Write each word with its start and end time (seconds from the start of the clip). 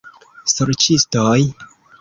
Sorĉistoj? 0.53 1.37